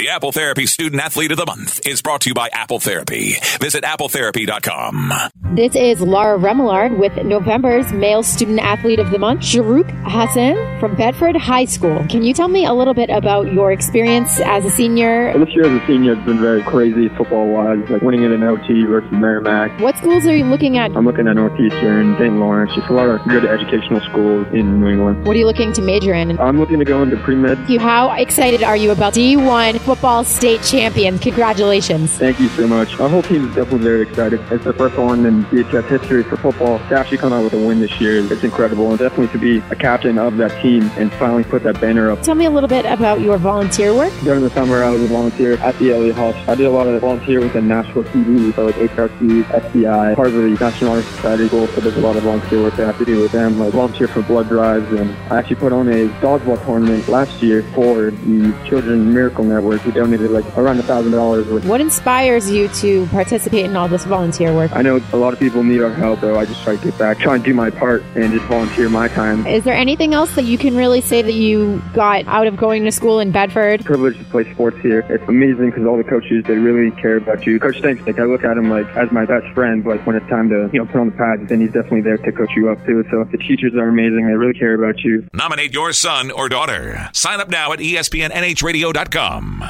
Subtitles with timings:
[0.00, 3.34] The Apple Therapy Student Athlete of the Month is brought to you by Apple Therapy.
[3.60, 5.12] Visit appletherapy.com.
[5.54, 10.96] This is Laura Remillard with November's Male Student Athlete of the Month, Shahruhk Hussain from
[10.96, 12.02] Bedford High School.
[12.08, 15.36] Can you tell me a little bit about your experience as a senior?
[15.38, 18.86] This year as a senior has been very crazy football-wise, like winning it in OT
[18.86, 19.78] versus Merrimack.
[19.80, 20.92] What schools are you looking at?
[20.96, 22.36] I'm looking at Northeastern, St.
[22.36, 25.26] Lawrence, just a lot of good educational schools in New England.
[25.26, 26.38] What are you looking to major in?
[26.38, 27.58] I'm looking to go into pre-med.
[27.78, 31.20] How excited are you about D1 football state champions?
[31.20, 32.16] Congratulations.
[32.16, 33.00] Thank you so much.
[33.00, 34.38] Our whole team is definitely very excited.
[34.52, 37.58] It's the first one in BHS history for football to actually come out with a
[37.58, 38.24] win this year.
[38.32, 41.80] It's incredible, and definitely to be a captain of that team and finally put that
[41.80, 42.22] banner up.
[42.22, 44.12] Tell me a little bit about your volunteer work.
[44.22, 46.34] During the summer, I was a volunteer at the Elliott Hall.
[46.46, 50.28] I did a lot of volunteer with the Nashville TV, so like HRC, FBI, part
[50.28, 53.04] of the National Honor Society so there's a lot of volunteer work I have to
[53.04, 56.64] do with them, like volunteer for blood drives, and I actually put on a dodgeball
[56.64, 59.79] tournament last year for the Children Miracle Network.
[59.84, 61.46] We donated like around a thousand dollars.
[61.64, 64.72] What inspires you to participate in all this volunteer work?
[64.74, 66.98] I know a lot of people need our help, so I just try to get
[66.98, 69.46] back, try and do my part, and just volunteer my time.
[69.46, 72.84] Is there anything else that you can really say that you got out of going
[72.84, 73.84] to school in Bedford?
[73.84, 75.00] Privileged to play sports here.
[75.08, 77.58] It's amazing because all the coaches they really care about you.
[77.58, 80.28] Coach Stinks, like I look at him like as my best friend, but when it's
[80.28, 82.70] time to you know put on the pads, then he's definitely there to coach you
[82.70, 83.04] up too.
[83.10, 84.26] So the teachers are amazing.
[84.26, 85.26] They really care about you.
[85.32, 87.08] Nominate your son or daughter.
[87.12, 89.69] Sign up now at espnnhradio.com.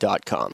[0.01, 0.49] Inc.com.